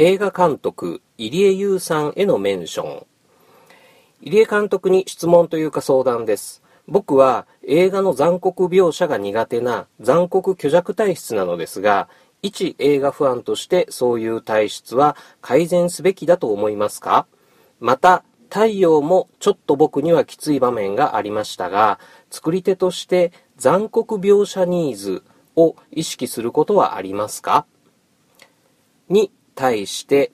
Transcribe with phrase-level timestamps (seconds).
[0.00, 3.06] 映画監督入江優さんへのメンション。
[4.20, 6.62] 入江監督に質問というか相談です。
[6.86, 12.08] 僕は映画の残酷描写が苦手な残酷虚弱体質なのですが
[12.42, 17.26] 一映画ファンとしてそういう体質は改善すべきだと思いますか？
[17.80, 21.98] また太陽もちょっと僕にはきつい場面がありましたが
[22.30, 25.24] 作り手として残酷描写ニーズ
[25.56, 27.66] を意識することはありますか？
[29.08, 30.30] に対して、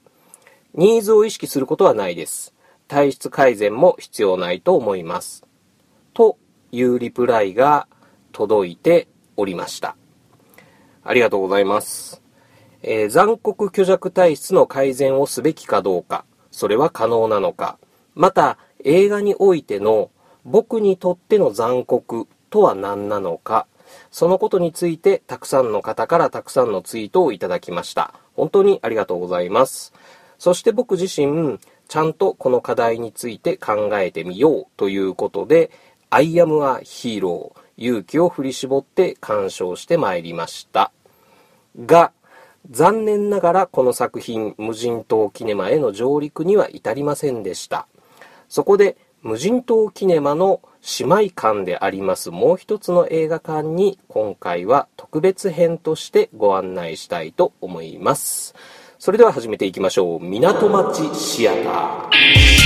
[0.74, 2.52] ニーズを意識することはないです。
[2.88, 5.46] 体質改善も必要ないと思います。
[6.12, 6.36] と
[6.72, 7.88] いうリプライが
[8.32, 9.96] 届いておりました。
[11.02, 12.20] ありがとうございます。
[12.82, 17.78] えー、残酷虚弱体質の改善をすべきかどうか、それは可能なのか、
[18.14, 20.10] また映画においての
[20.44, 23.68] 僕にとっての残酷とは何なのか、
[24.10, 28.14] そのことについてたくさんの方からたくさんのツイートをいただきました。
[28.34, 29.92] 本当にありがとうございます。
[30.38, 35.70] そして僕自身、ちゃんとこの課題について考えてみようということで、
[36.10, 40.92] I am a hero 勇気を振り絞って鑑賞してまいりました。
[41.84, 42.12] が、
[42.70, 47.86] 残念ながらこの作品、無人島キネマへの上陸には至りませんでした。
[48.48, 50.60] そこで、無人島キネマの
[50.98, 58.54] 姉妹館でありますもう一つの映画館に今回は特別編としてご案内したいと思います。
[58.98, 60.20] それでは始めていきましょう。
[60.20, 62.63] 港町シアター。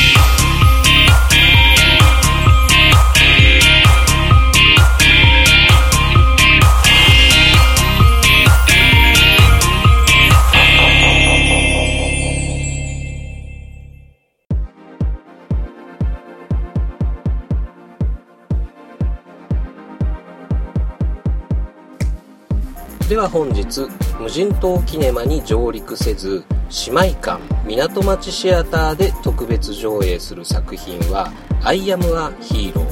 [23.09, 23.89] では本日
[24.21, 26.45] 無人島キネマに上陸せず
[26.89, 31.33] 姉妹館港町シアターで特別上映する作品は
[31.65, 32.87] 「アイアム・ア・ヒーロー」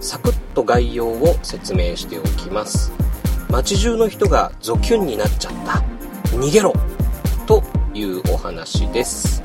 [0.00, 2.92] サクッと概要を説明しておきます。
[3.48, 5.82] 街中の人がゾキュンになっちゃった。
[6.36, 6.74] 逃げろ
[7.46, 7.62] と
[7.94, 9.42] いうお話です。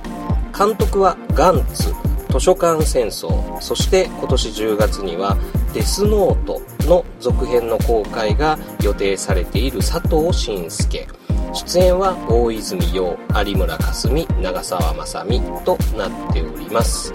[0.58, 1.94] 監督はガンツ
[2.30, 3.62] 図書館戦争。
[3.62, 5.38] そして今年10月には
[5.74, 11.08] デスノートの続編の公開が予定されている佐藤慎介。
[11.54, 17.14] 出演は大泉洋有村架純長澤まさみとなっております。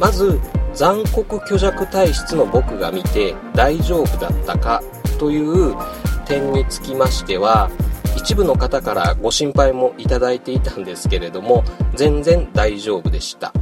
[0.00, 0.40] まず
[0.74, 4.82] 残酷虚弱体質の僕が見て大丈夫だったか
[5.18, 5.76] という
[6.24, 7.70] 点につきましては
[8.16, 13.52] 一部の方からご心配もいただいていたんですけれども全然大丈夫でした。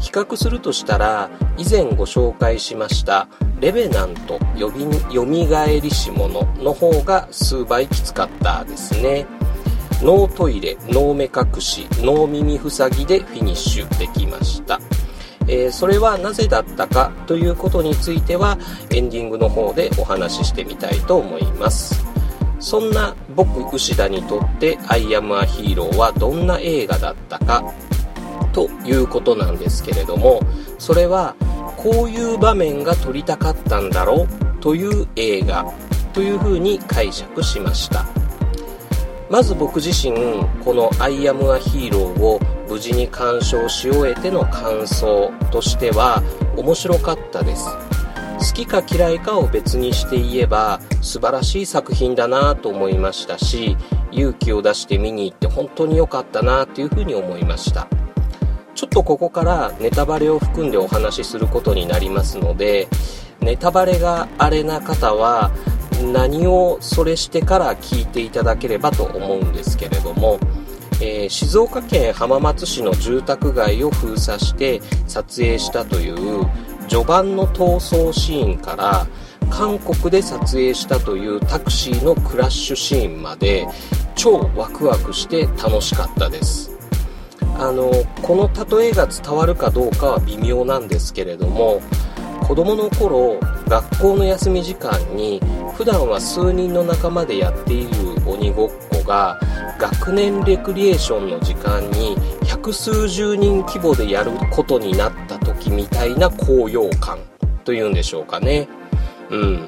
[0.00, 3.28] 比較するとしたら以前ご紹介しました
[3.60, 4.70] レベナントよ
[5.26, 9.26] みがえりし者の方が数倍きつかったですね。
[10.00, 14.80] ノートイレノー目隠しノー耳塞ぎでフィニッシュできました。
[15.48, 18.58] えー、それはなぜだったかということについては
[18.90, 22.04] エンディングの方でお話ししてみたいと思います。
[22.60, 27.72] そんな僕牛田にとって「アイアム・ア・ヒーロー」はどんな映画だったか
[28.52, 30.40] ということなんですけれども
[30.78, 31.34] それは
[31.76, 35.72] こういう場面が撮りたかったんだろうという映画
[36.12, 38.06] というふうに解釈しました。
[39.30, 46.22] まず僕自身この「アイアム・ア・ヒーロー」を無事に鑑賞し終えての感想としては
[46.56, 47.68] 面白かったです。
[48.38, 53.76] 好きか嫌いかを別にして言えば素晴らしい作品だなと思いましたし
[54.12, 57.88] 勇気を出して見に行って本当に良かったなというふうに思いました。
[58.78, 62.86] ちょっとここからネタバレを含んでお話しすることになりますので
[63.40, 65.50] ネタバレがあれな方は
[66.12, 70.38] 何をそれしてから聞いていただければと思うんですけれども、
[71.02, 76.46] えー、静岡県浜松市の住宅街を封鎖して撮影したという
[76.86, 79.08] 序盤の逃走シーンから
[79.50, 83.66] 韓国で撮影したというタクシーのクラッシュシーンまで
[84.14, 86.77] 超ワクワクして楽しかったです。
[87.58, 87.90] あの
[88.22, 91.82] この例えが伝わるかどうかは微妙なんですけれども
[92.46, 95.40] 子供の頃学校の休み時間に
[95.76, 97.90] 普段は数人の仲間でやっている
[98.26, 99.38] 鬼ごっこが
[99.78, 102.16] 学年レクリエーションの時間に
[102.46, 107.18] 百数十人規模でやることになった時みたいな高揚感
[107.64, 108.68] というんでしょうかね。
[109.30, 109.66] うん。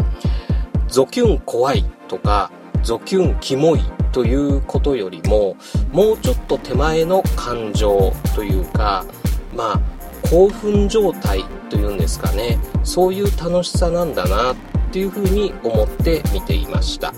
[0.88, 2.50] ゾキュン怖いとか
[2.82, 3.80] ゾキュンキモい
[4.12, 5.56] ということよりも
[5.92, 9.04] もうちょっと手前の感情というか
[9.54, 9.80] まあ
[10.28, 12.58] 興奮状態というんですかね。
[12.84, 14.56] そういう楽しさなんだなっ
[14.92, 17.12] ていうふうに思って見ていました。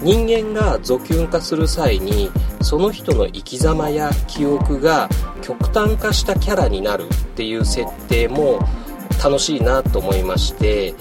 [0.00, 5.08] 人間がゾキュン化する際にその人の生き様や記憶が
[5.40, 8.60] 極端化したキャラになるっていう設定も
[9.22, 10.94] 楽しいなと思いまして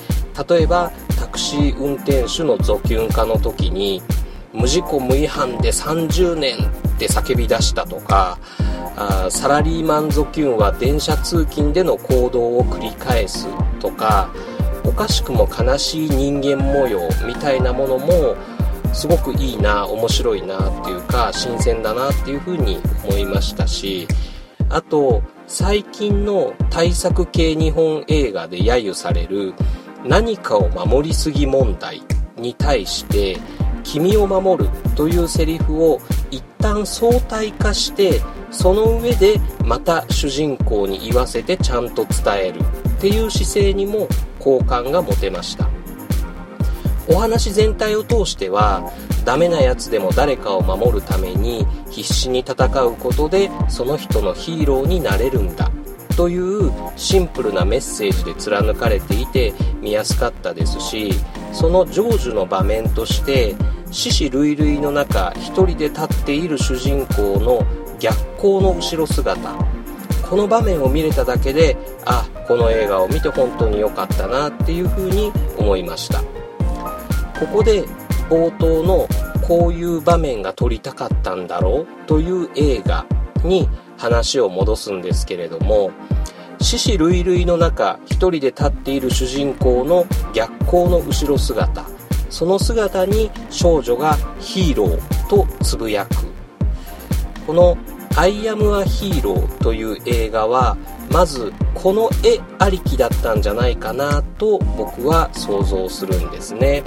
[0.50, 4.02] 例えばタクシー運転手のゾキュン化の時に
[4.56, 8.40] 無事故無違反で30年って叫び出したとか
[8.96, 13.48] あサラリーマンゾキュンは電車通勤での行動を繰り返す
[13.80, 14.30] とか
[14.86, 18.36] おかしくも悲しい人間模様みたいなものも
[18.94, 24.08] すごくいいな面白いなっていうか新鮮だなっていうふうに思いましたし
[24.70, 29.54] あと最近の対策系日本映画で揶揄される
[30.06, 32.02] 何かを守りすぎ問題
[32.38, 33.38] に対して
[33.86, 36.02] 君を守るというセリフを
[36.32, 38.22] 一旦相対化して
[38.52, 44.10] その上でまた主人公に言わせてちゃんと伝えるっていう姿勢にも
[44.40, 45.70] 好感が持てました。
[47.08, 48.92] お話全体を通しては
[49.26, 55.72] ダメなやつでも誰かを守るために必死に戦うことでその人のヒーローになれるんだ
[56.18, 61.12] というシンプルなメッセージで貫かれていて見やすかったですし
[61.52, 63.56] その成就の場面として
[63.96, 67.66] 死死類類の中一人で立っている主人公の
[67.98, 69.56] 逆光の後ろ姿。
[70.30, 76.20] この場面を見れただけであこの映画を見て本当に良かったなっていうふうに思いました。
[77.40, 77.86] ここで
[78.30, 79.08] 冒頭の
[79.48, 83.06] こういう場面が撮りたかったんだろうという映画
[83.46, 85.92] に話を戻すんですけれども
[86.60, 91.95] 死死類類の中一人で立っている主人公の逆光の後ろ姿。
[92.30, 96.26] その姿に少女がヒーローとつぶやく。
[97.46, 97.78] この
[98.18, 100.78] 「アイアム・ア・ヒーロー」という映画は
[101.12, 106.84] まずこの絵ありきだったんじゃないかなと僕は想像するんですね。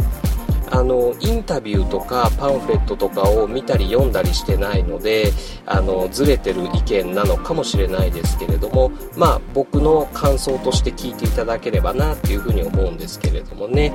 [0.70, 5.32] あのインタビューとかパンフレットとかを見たり読んだりしてないので
[5.66, 13.92] あのずれてる意見なのかもしれないですけれどもまあ僕の感想として聞いていただければなっていうふうに思うんですけれどもね。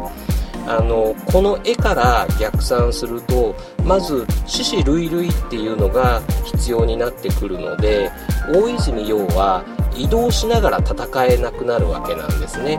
[0.67, 8.11] あのこの絵から逆算するとまず獅子類類っていうのが必要になってくるので
[8.53, 9.63] 大泉洋は
[9.95, 12.77] 移動しながら戦えなくなるわけなんですね。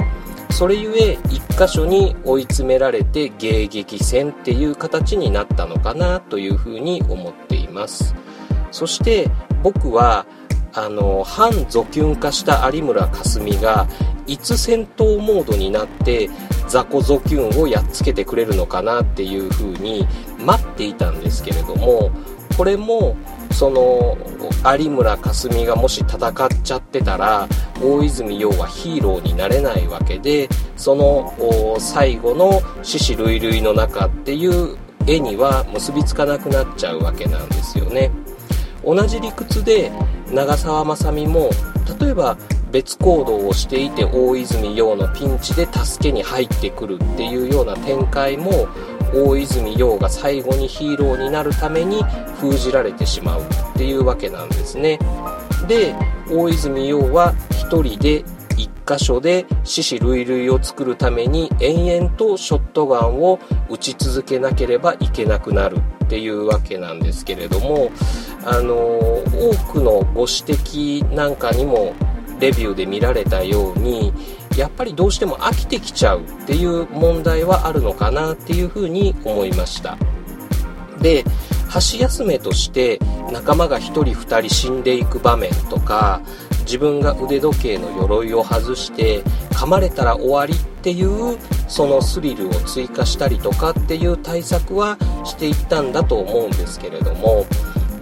[0.51, 8.15] それゆえ一箇所に追い詰められて迎撃戦っていう形になったのかなというふうに思っています。
[8.71, 9.29] そして
[9.65, 10.27] 僕は
[10.73, 13.89] あの反ゾキュン化した有村架純が
[14.27, 16.31] いつ戦闘モードになって
[16.69, 20.07] 雑魚ゾキュンをやっつけてくれるのかなっていう風に
[20.39, 22.11] 待っていたんですけれども
[22.57, 23.17] これも
[23.51, 24.17] その
[24.79, 27.49] 有村架純がもし戦っちゃってたら
[27.81, 31.35] 大泉洋はヒーローになれないわけでその
[31.79, 34.77] 最後の獅子類類の中っていう
[35.07, 38.11] 絵には結びつかなくなっちゃうわけなんですよね。
[38.85, 39.91] 同じ理屈で
[40.33, 41.51] 長澤まさみも
[42.01, 42.37] 例えば
[42.71, 48.67] 別行動をしていて大泉洋のピンチで助けに入ってくるっていうような展開も
[49.15, 52.03] 大泉洋が最後にヒーローになるために
[52.41, 53.47] 封じられてしまうっ
[53.77, 54.99] ていうわけなんですね。
[55.69, 55.95] で
[56.29, 58.25] 大泉洋は1人で
[58.57, 63.39] 1箇所で獅子類類を作るために延々とショットガンを
[63.69, 67.91] 撃ち続けなければいけなくなるっていうわけなんですけれども
[68.47, 71.95] あの多くのご指摘なんかにも
[72.41, 74.13] レビューで見られたように
[74.57, 79.97] やっぱりどうしても飽きてきちゃうっていう問題はあるのかなっていうふうに思いました。
[81.01, 81.25] で
[81.69, 83.01] 箸休めとして
[83.33, 86.23] 仲間が1人2人死んでいく場面とか
[86.61, 91.37] 自分が腕時計の鎧を外して噛まれたら終わりっていう
[91.69, 97.45] そのスリルを追加したりとかっていう対策はしていったんだと思うんですけれども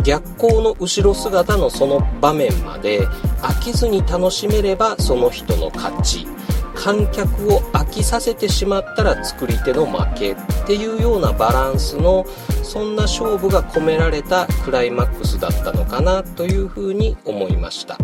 [0.04, 3.06] 逆光の後ろ姿のその場面まで
[3.42, 6.26] 飽きずに楽しめればその人の勝ち
[6.74, 12.26] 観客を飽きさせてしまったら作り手の負けっていうようなバランスの
[12.62, 17.98] そんな勝負が込められたクライマックスだったのかなというふうに思いました。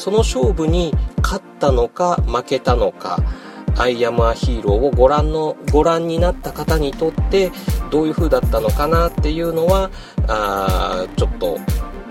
[0.00, 3.18] その勝負に勝ったのか負けたのか
[3.76, 7.50] アイアムアヒーローをご覧のご覧になった方にとって
[7.90, 9.90] どういう風だったのかなっていうのは
[10.30, 11.58] あちょっと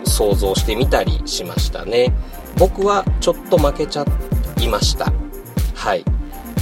[0.03, 2.13] 想像してみたりしましたね。
[2.57, 4.05] 僕はちょっと負けちゃ
[4.59, 5.11] いました。
[5.73, 6.03] はい。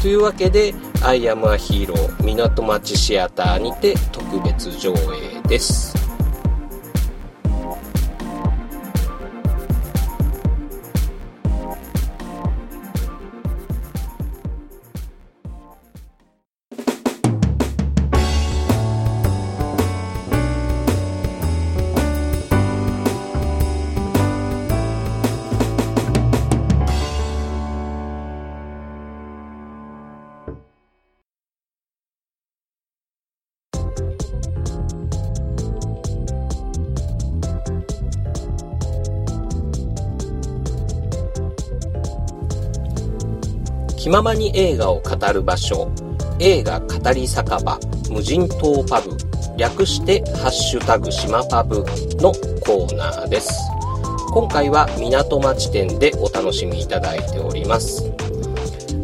[0.02, 5.97] というわけで「アイアムアヒーロー港町シアター」にて特別上映です。
[43.98, 45.92] 気ままに映画を語る場所。
[46.40, 47.80] 映画語り酒場。
[48.12, 49.18] 無人島パブ。
[49.58, 51.78] 略してハッシュタグ島パブ
[52.22, 53.52] のコーナーです。
[54.32, 58.04] 今回は港町店でお楽しみいただいております。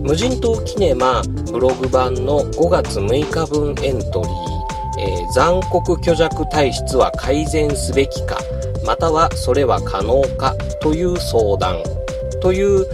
[0.03, 8.37] 無人島キネマブログ版の5月6日分エントリー、えー、残酷虚弱体質は改善すべきか
[8.85, 11.81] またはそれは可能かという相談。
[12.43, 12.85] という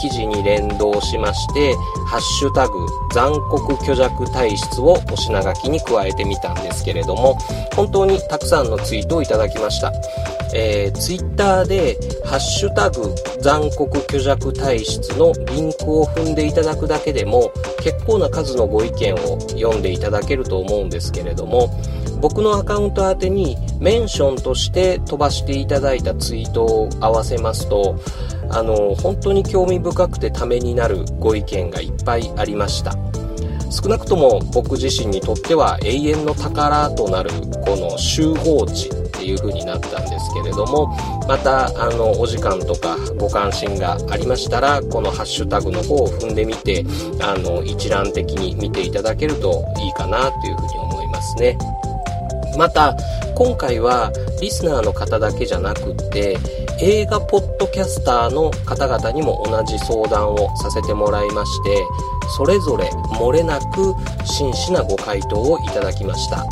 [0.00, 1.74] 記事に連動しまして、
[2.06, 7.38] ハッシュタグ残酷虚弱体質をお品書きに加えてみたんですけれども、
[7.74, 9.92] 本当にたくさんのツイートをいただきました。
[10.54, 21.68] えー、ツイッターで、ハッシュタグ残酷虚弱体質のリンクを踏んでいただくだけでも、結構な数のご意見を読んでいただけると思うんですけれども、
[22.20, 27.96] 僕のアカウント宛てにメンションとして飛ばしていただいたツイートを合わせますと、
[28.48, 32.96] あの、本当に興味深くてためになるご意見がいっぱいありました。
[33.70, 37.30] 少なくとも僕自身にとっては永遠の宝となる
[37.64, 38.88] この集合値
[39.24, 40.94] っていう風になったんですけれども
[41.26, 46.84] またあのお時間とかご関心がありましたらこのハッシュタグの方を踏んでみて
[47.22, 51.56] あの一覧的に見ていただけるといいかなという風に思いますね。
[52.56, 52.94] また、
[53.34, 56.36] 今回はリスナーの方だけじゃなくって、
[56.80, 61.84] 映画ポッドキャスターの方々にも同じ相談をさせてもらいまして、
[62.36, 62.88] それぞれ
[63.18, 63.92] 漏れなく
[64.24, 66.46] 真摯なご回答をいただきました。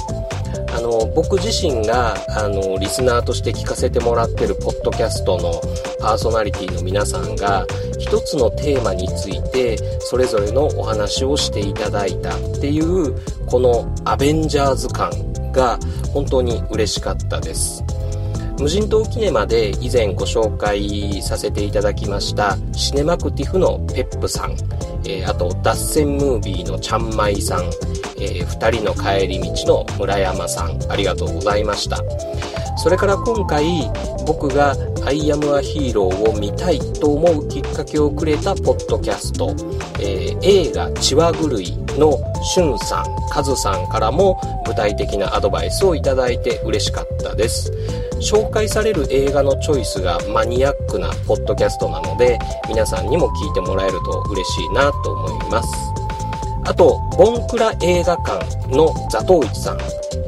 [0.83, 5.53] の、僕自身が、あの、リスナーとして聞かせてもらってるポッドキャストの
[6.01, 7.67] パーソナリティの皆さんが、
[7.99, 13.15] 一つのテーマについて、それぞれのお話をしていただいたっていう、
[13.47, 15.11] このアベンジャーズ感
[15.53, 15.79] が
[16.13, 17.83] 本当に嬉しかったです。
[18.59, 24.57] 無人島キネマで以前ご紹介させていただきましたシネマクティフのペップさん、
[25.05, 27.65] えー、あと脱線ムービーのちゃんまいさん、
[28.21, 30.79] えー、2人の帰り道の村山さん。
[30.91, 31.99] ありがとうございました。
[32.77, 33.91] それから今回
[34.27, 39.55] 僕が「アイアムアヒーロー」を見たいと思うきっかけをくれたポッドキャスト、
[40.01, 47.71] えー、映画「血は狂い」のしゅんさん、かずさんからも具体的なアドバイスをいただいて嬉しかったです。
[48.23, 52.39] 紹介される映画のチョイスがマニアックなポッドキャストなので
[52.69, 55.69] 皆さんにも聞いてもらえると嬉しいなと思います。
[56.65, 59.79] あと、ボンクラ映画館のザトウイチさん、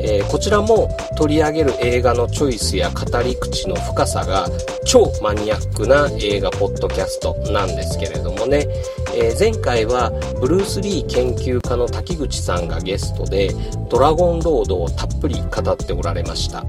[0.01, 4.49] えー、こちらも取り上げる映画のチョイスや語り口の深さが
[4.85, 8.67] 超マニアックな映画ポッドキャストなんですけれどもね、
[9.15, 10.11] えー、前回は
[10.41, 13.51] ブルース・リー研究家の滝口さんがゲストで
[13.89, 16.65] ドラゴンロードをたっぷり語っておられました。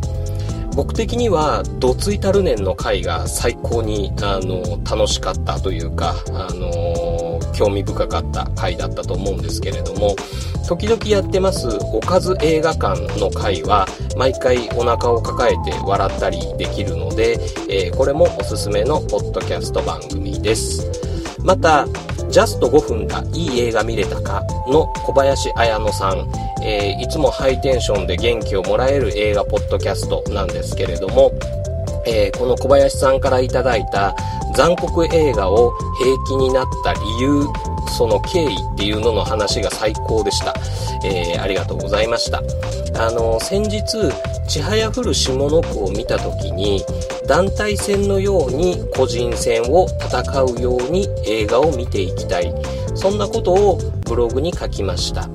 [0.75, 10.15] 僕的にはどついたる年の回が最高にあの楽しかったというかあの興味深かった回だったと思うんですけれども
[10.67, 13.85] 時々やってますおかず映画館の回は
[14.17, 17.37] 毎回お腹を抱えて笑ったりできるので、
[17.69, 20.85] えー、これもおすすめのポッドキャスト番組です。
[21.45, 21.85] また
[22.29, 26.29] ジャスト5分だ、いい映画見れたかの小林彩乃さん、
[26.63, 31.31] えー、いつもハイテンションで元気をもらえる映画ポッドキャストなんですけれども、
[32.07, 34.15] えー、この小林さんからいただいた
[34.55, 37.43] 残酷映画を平気になった理由、
[37.97, 40.53] その経緯っていうのの話が最高でした。
[41.03, 42.41] えー、ありがとうございました。
[42.97, 43.83] あの、先日、
[44.47, 46.83] ちはやふる下の句を見た時に、
[47.27, 52.53] 団体戦のように個人戦を戦うように映画を見ていきたい。
[52.95, 55.29] そんなことをブログに書きました。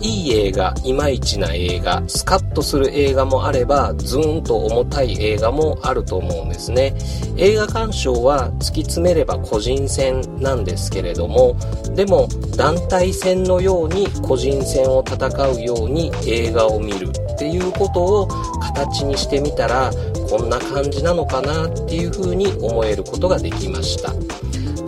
[0.00, 6.94] いい映画、いまいちな映画、スカッとする映画もあれば、ズーンと重たい映画もあると思うんですね。
[7.36, 11.56] 映画鑑賞は突き詰めれば個人戦なんですけれども、
[11.94, 18.28] でも団体戦のように個人戦を戦うように映画を見るっていうことを
[18.60, 19.90] 形にしてみたら、
[20.30, 24.12] こんな感じなのかなっていうふうに思えることができました。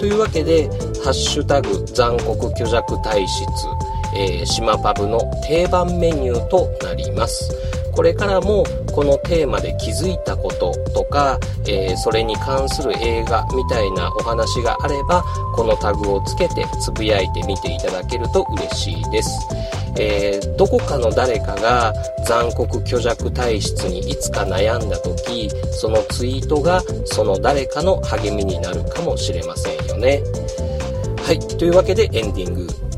[0.01, 0.67] というわけで、
[1.05, 3.45] ハッシュタグ残酷虚弱体質、
[4.17, 7.70] えー、島パブの定番メニューとなります。
[8.01, 8.65] これからも
[8.95, 11.39] このテーマで気づいたこととか、
[11.69, 15.23] えー、それに関する映画みたいなお話があれば、
[15.55, 19.39] このタグをつけてつぶやいてみていただけると嬉しいです。
[19.99, 21.93] えー、どこかの誰かが
[22.27, 30.23] 残酷虚弱体質にいつか悩んだ時、そのツイートがその誰かの励みになるかもしれませんよね。
[31.23, 32.90] はい、というわけでエンディング。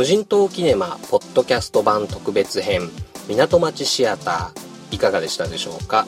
[0.00, 2.88] 無人島キネマポッドキャスト版特別編
[3.28, 6.06] 港町シアターいかがでしたでしょうか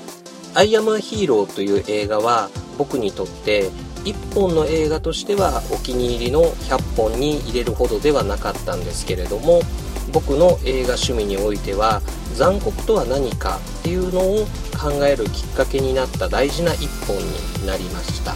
[0.54, 3.70] 「アイアム・ア・ヒーロー」という映画は僕にとって
[4.04, 9.62] 1本の映画としてはお気に入りの100本に入れるほどではなかったんですけれども
[10.12, 12.02] 僕の映画趣味においては
[12.34, 14.46] 残酷とは何かっていうのを
[14.78, 18.34] 考えるきっかけになった大事な1本になりました。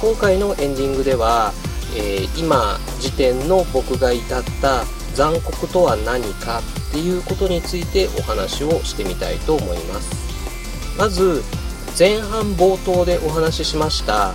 [0.00, 1.52] 今回のエンディングでは、
[1.94, 4.84] えー、今時点の僕が至った
[5.14, 10.24] 残酷とは何かっていうことについてお話をしてみたいと思います。
[10.98, 11.42] まず
[11.98, 14.32] 前半冒頭でお話ししました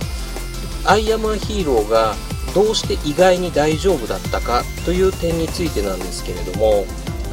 [0.84, 2.14] アイアムアヒーローが
[2.54, 6.84] どうして意外に大丈夫だったかという点についてなんですけれども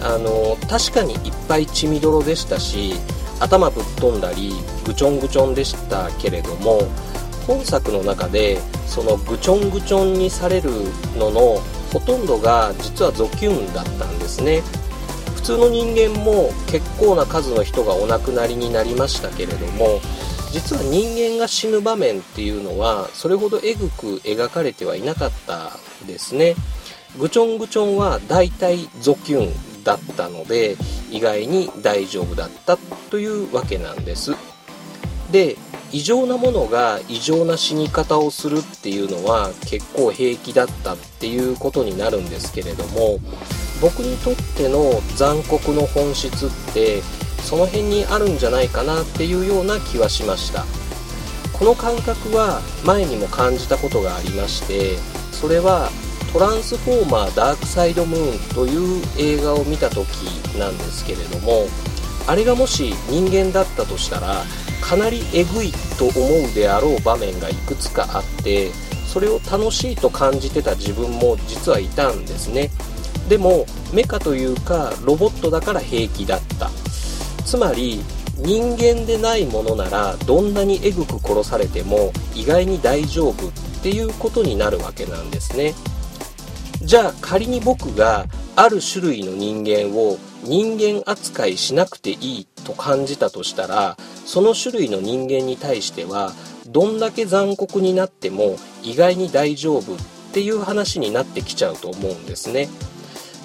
[0.01, 2.93] あの確かにいっぱい血みどろでしたし
[3.39, 4.53] 頭ぶっ飛んだり
[4.85, 6.81] ぐちょんぐちょんでしたけれども
[7.47, 10.69] 本作の中でそのぐちょんぐちょんにされる
[11.15, 11.61] のの
[11.93, 14.61] ほとんどが実はゾキュンだったんですね。
[15.35, 20.01] 普通の人間も結構な数の人がお亡くなりになりましたけれども
[20.51, 25.71] 実は人間が死ぬ場面っていうのはそれほどえぐく描かれてはいなかった
[26.05, 26.55] ですね。
[27.17, 30.75] ぐちょんぐちょんはだいたいゾキュンだったので
[31.09, 32.77] 意外に大丈夫だった
[33.09, 34.33] というわけなんです。
[35.31, 35.57] で
[35.91, 43.19] 異常なものが異常な死に方をするっていうのは結構平気だったっていうことになるんですけれども
[43.81, 47.01] 僕にとっての残酷の本質って
[47.43, 50.65] その辺にあるんじゃないかなっていうような気はしました。
[51.57, 54.95] この感覚は前にも感じたことがありまして
[55.31, 55.89] それは
[56.31, 60.07] トランスフォーマーダークサイドムーンという映画を見た時
[60.59, 61.65] なんですけれども
[62.27, 64.43] あれがもし人間だったとしたら
[64.87, 68.71] かなりえぐいと思うであろう場面がいくつかあって
[69.05, 72.69] それを楽しいと感じてた自分も実はいたんですね。
[73.27, 76.69] でもメカというかロボットだから平気だった。
[77.45, 78.01] つまり
[78.37, 85.73] 人間でないものならどんなにえぐく殺されても意外に大丈夫っていうことになるわけなんですね。
[86.81, 96.31] じゃあ仮に僕がある種類の人間を人間扱いしなくていいと感じたとしたらその種類の人間に対しては
[96.67, 99.97] どんだけ残酷になっても意外に大丈夫っ
[100.33, 102.67] ていう話になってきちゃうと思うんですね。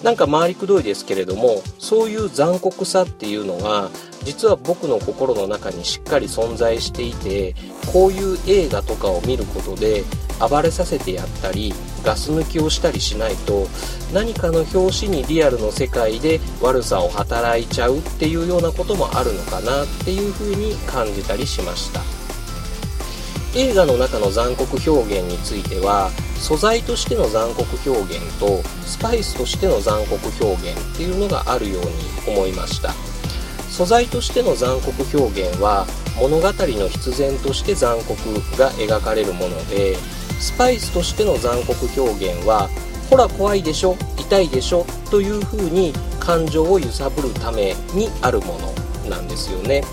[0.03, 3.89] なんか回りくどいですけれどもそういう残酷さっていうのは
[4.25, 7.55] 実は僕の心の中にしっかり存在していて
[7.93, 10.03] こういう映画とかを見ることで
[10.49, 11.73] 暴れさせてやったり
[12.05, 13.67] ガス抜きをしたりしないと
[14.13, 22.01] 何かの表紙にリアルの世界で悪さを働いちゃうっていうようなこともあるのかなっていうふうに感じたりしました。
[23.55, 32.95] 映画の中の残酷表現については素材としての残酷表現とスパイスとしての残酷表現っていうのがあるように思いました。
[33.71, 35.87] 素材としての残酷表現は
[36.19, 38.17] 物語の必然として残酷
[38.59, 39.97] が描かれるもので
[40.43, 42.69] スパイスとしての残酷表現は
[43.09, 49.85] ほら怖いでしょ痛いでしょというふうに感情を揺さぶるためにあるものなんですよね。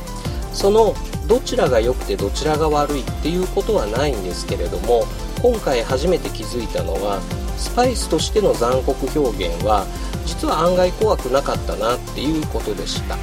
[0.52, 0.96] その
[1.28, 5.06] どちらが良くてどちらが悪いっていうことはないんですけれども
[5.44, 7.22] 今回初めて気づいたのは
[7.56, 9.86] スパイスとしての残酷表現は
[10.26, 13.18] 実は案外怖くなかったなっていうことでした。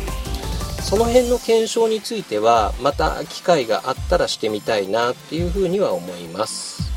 [0.80, 6.95] その辺の検証についてはまた機会があったらしてみたいなっていうふうには思います、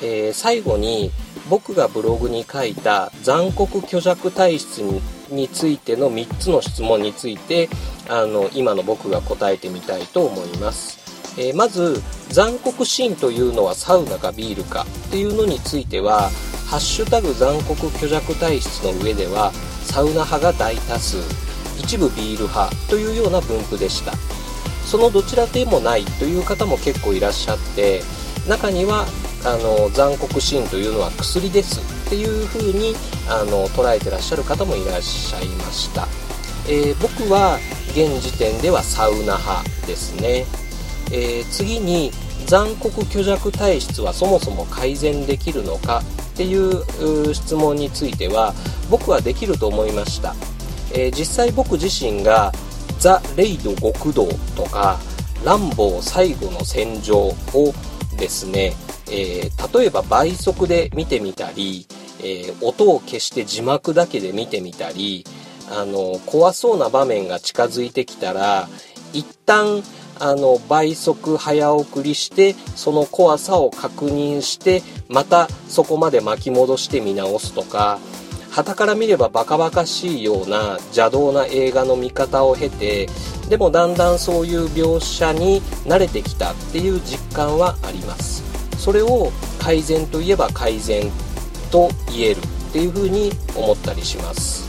[0.00, 1.10] えー、最後に
[1.48, 4.78] 僕がブログに書いた残酷虚弱体質
[5.30, 7.68] についての3つの質問について
[8.08, 11.00] あの今の僕が答えてみたいと思います。
[11.38, 16.30] えー、まず残酷シーンというのはサウナかビールかっていうのについては
[16.68, 19.52] 「ハッシュタグ残酷虚弱体質」の上では
[19.84, 21.16] サウナ派が大多数
[21.78, 24.12] 一部ビール派というような分布でした。
[24.86, 28.02] そのどちらでもないという方も結構いらっしゃって
[28.46, 29.06] 中には
[29.44, 32.94] あの残酷シーンというのは薬ですっていう風に
[33.28, 36.06] あに捉えてらっしゃる方もいらっしゃいました、
[36.68, 40.46] えー、僕は現時点ではサウナ派ですね。
[41.10, 42.10] えー、次に
[42.46, 46.02] 残酷虚弱体質はそもそも改善できるのか
[46.32, 48.54] っていう質問については
[48.90, 50.34] 僕はできると思いました、
[50.92, 52.52] えー、実際僕自身が
[52.98, 54.26] 「ザ・レイド極道」
[54.56, 54.98] とか
[55.44, 57.18] 「ランボー最後の戦場」
[57.52, 57.74] を
[58.16, 58.74] ですね、
[59.10, 61.86] えー、例えば倍速で見てみたり、
[62.20, 65.24] えー、音を消して字幕だけで見てみたり
[65.70, 68.68] あの怖そうな場面が近づいてきたら
[69.12, 69.82] 一旦
[70.18, 77.98] あの倍速早送りしてその怖さを確認してまたそこまで巻き戻して見直すとか
[78.50, 83.08] 旗から見ればバカバカしいような邪道な映画の見方を経て
[83.48, 88.51] でもだんだんそういう描写に慣れてきたっていう実感はあります。
[88.82, 91.08] それを改善といえば改善
[91.70, 94.68] と言えるっていうふうに思ったりします。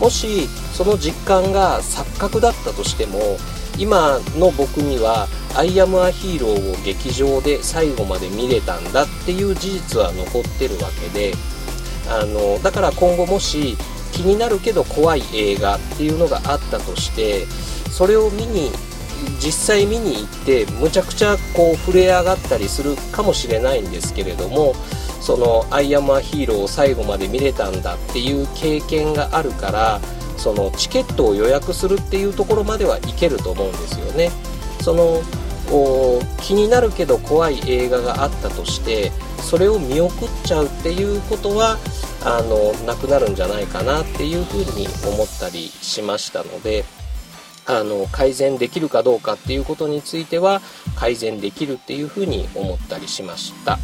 [0.00, 3.36] もしその実感が錯覚だったとしても
[3.78, 11.34] 今の僕には「アイアム・ア・ヒーロー」を劇場で最後まで見れたんだっていう事実は残ってるわけで
[12.08, 13.76] あのだから今後もし
[14.12, 17.46] 気になるけど怖い映画っていうのがあったとして
[17.90, 18.72] それを見に
[19.42, 24.74] 実際見に行ってむちゃくちゃこう触れ上がったりするかもしれないんですけれども
[25.20, 30.00] その「アイアム・ア・ヒーロー」を最後まで見れたんだっていう経験があるから
[30.36, 34.30] そのチケットを予約するっていうところまではいけると思うんですよね。
[34.82, 35.22] その
[36.40, 41.78] 気になるけど怖い映画があったとしてそれを見送っちゃうっていうことは
[42.24, 46.84] あのなくなるんじゃないかなっていうふうに思ったりしましたので
[47.78, 50.60] あの改善できるかどうかっていうことについては
[50.96, 53.78] 改善できるっていうふうに思ったりしました。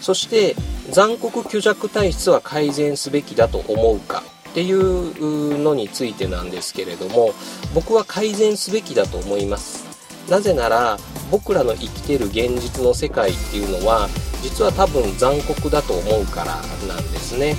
[0.00, 0.54] そして
[0.90, 7.32] 残酷虚弱体質は改善すべきだと思うかっていうのについてなんですけれども
[7.74, 9.86] 僕は改善すべきだと思います。
[10.28, 10.98] なぜなら
[11.30, 14.08] 僕らの生きてる現実の世界っていうのは
[14.42, 17.56] 実は多分残酷だと思うからなんですね。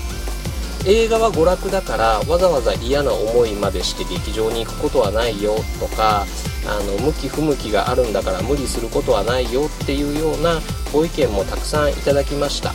[0.86, 6.26] 映画は娯楽だからわざわざ嫌な思いまでして劇場に行くことはないよとか
[6.66, 10.60] あの向き不向きがあるんだから無理することはないよっていうような
[10.94, 12.74] ご意見もたくさんいただきました。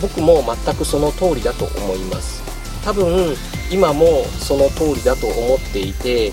[0.00, 2.42] 僕も全くその通りだと思います。
[2.84, 3.34] 多分
[3.70, 6.32] 今もその通りだと思っていて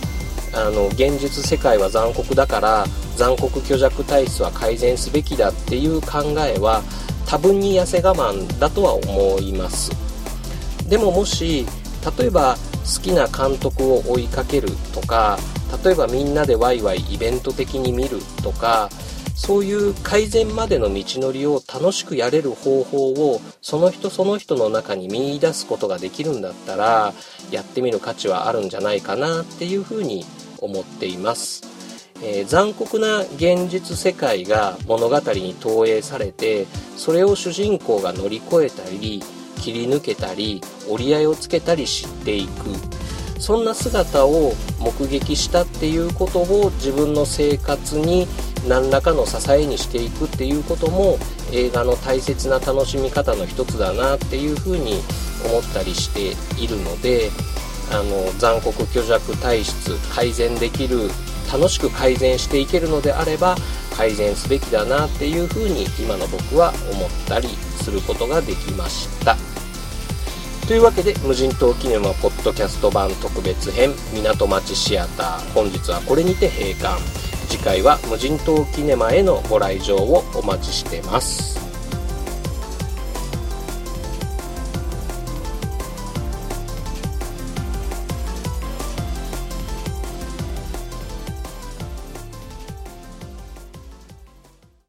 [0.53, 6.83] あの現実世界は残酷だから残酷虚弱体質は改善すべきだっていう考えは
[7.25, 9.91] 多分に痩せ我慢だとは思います。
[10.93, 11.65] でももし
[12.19, 15.39] 例えば好きな監督を追いかけるとか
[15.83, 18.89] 例えばみんなでワイワイイベント的に見るとか
[19.33, 27.11] そういう改善までの道のりを楽しくやれる方法をその人その人の中に見いだすことができるんだったら
[27.49, 30.23] やってみる価値はあるんじゃないかなっていうふうに
[30.59, 31.63] 思っています。
[32.21, 39.23] えー、残酷な現実世界が物語に投影されてそれを主人公が乗り越えたり
[39.63, 43.03] 切り抜けたり折り合いをつけたり知っていく。
[43.39, 48.25] そんな姿を目撃したっていうことを自分の生活に
[48.69, 51.17] 何らかの支えにしていくっていうことも
[51.51, 54.93] 映画の大切な楽しみ方の一つだなっていうふうに
[55.45, 56.31] 思ったりして
[56.63, 57.31] いるので
[57.91, 61.09] あの残酷虚弱体質改善できる
[61.51, 63.57] 楽しく改善していけるのであれば
[63.97, 69.52] 改善すべきだなっていうふうに今の僕は思ったりすることができました。
[70.67, 77.01] というわけで無人島キネマポッドキャスト版特別編港町シアター本日はこれにて閉館。
[77.49, 81.62] 次回は無人島キネマへのご来場をお待ちしてます。